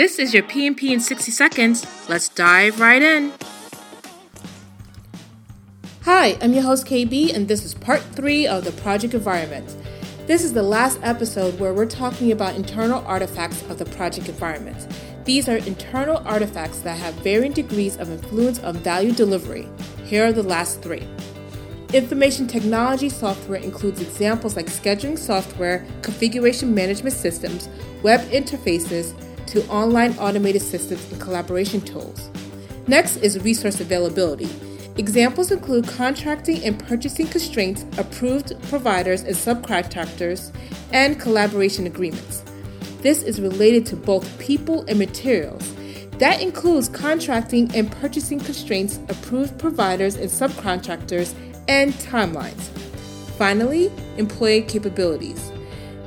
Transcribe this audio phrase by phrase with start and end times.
[0.00, 1.86] This is your PMP in 60 seconds.
[2.08, 3.34] Let's dive right in.
[6.04, 9.76] Hi, I'm your host KB, and this is part three of the project environment.
[10.26, 14.88] This is the last episode where we're talking about internal artifacts of the project environment.
[15.26, 19.68] These are internal artifacts that have varying degrees of influence on value delivery.
[20.06, 21.06] Here are the last three.
[21.92, 27.68] Information technology software includes examples like scheduling software, configuration management systems,
[28.02, 29.12] web interfaces,
[29.50, 32.30] to online automated systems and collaboration tools.
[32.86, 34.48] Next is resource availability.
[34.96, 40.52] Examples include contracting and purchasing constraints, approved providers and subcontractors,
[40.92, 42.42] and collaboration agreements.
[43.00, 45.74] This is related to both people and materials.
[46.18, 51.34] That includes contracting and purchasing constraints, approved providers and subcontractors,
[51.66, 52.68] and timelines.
[53.38, 55.50] Finally, employee capabilities.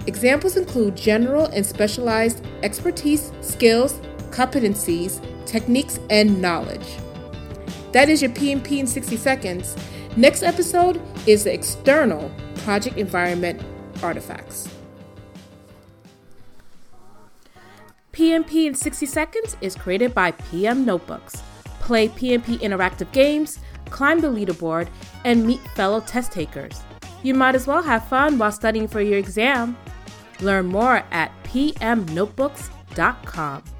[0.06, 4.00] Examples include general and specialized expertise, skills,
[4.32, 6.98] competencies, techniques, and knowledge.
[7.94, 9.78] That is your PMP in 60 seconds.
[10.18, 13.62] Next episode is the external project environment
[14.02, 14.68] artifacts.
[18.12, 21.42] PMP in 60 seconds is created by PM Notebooks.
[21.80, 24.88] Play PMP interactive games, climb the leaderboard,
[25.26, 26.82] and meet fellow test takers.
[27.24, 29.78] You might as well have fun while studying for your exam.
[30.44, 33.73] Learn more at pmnotebooks.com.